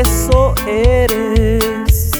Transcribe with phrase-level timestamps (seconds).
[0.00, 2.10] eso eres.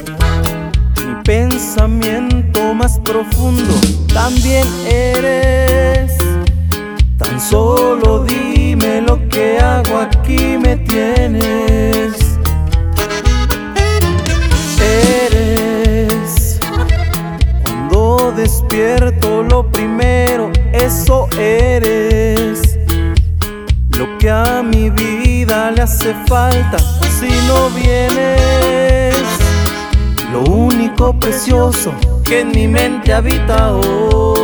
[1.04, 3.74] Mi pensamiento más profundo
[4.12, 6.12] también eres.
[7.18, 12.38] Tan solo dime lo que hago aquí me tienes.
[14.80, 16.60] Eres.
[17.62, 22.78] Cuando despierto lo primero, eso eres.
[23.91, 25.23] Lo que a mi vida
[25.70, 26.78] le hace falta
[27.18, 29.16] si no vienes.
[30.32, 31.92] Lo único precioso
[32.25, 34.44] que en mi mente habita hoy.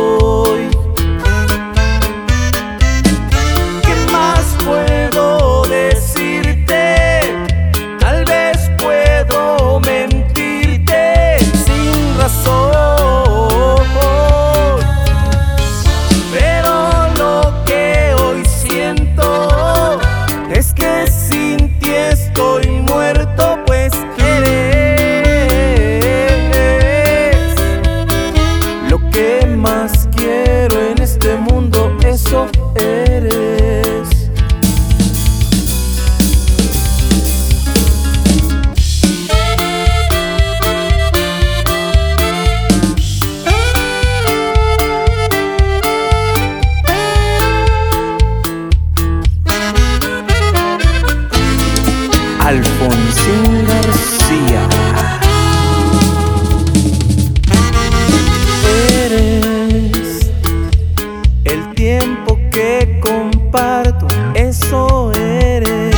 [61.81, 64.05] Tiempo que comparto,
[64.35, 65.95] eso eres.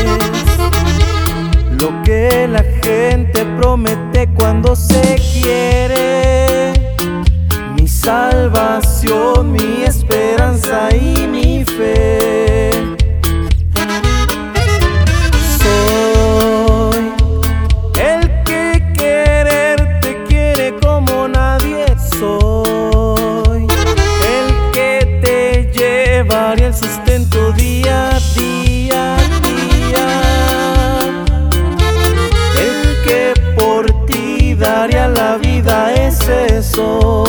[1.72, 6.72] Lo que la gente promete cuando se quiere.
[7.76, 11.13] Mi salvación, mi esperanza y
[26.34, 30.08] llevaría el sustento día a día, día.
[32.60, 37.23] El que por ti daría la vida, ese soy.